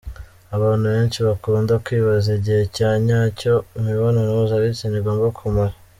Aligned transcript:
Abantu 0.55 0.85
benshi 0.95 1.19
bakunda 1.27 1.73
kwibaza 1.85 2.27
igihe 2.37 2.61
cya 2.75 2.89
nyacyo 3.05 3.53
imibonano 3.77 4.29
mpuzabitsina 4.35 4.95
igomba 4.99 5.27
kumara. 5.37 5.75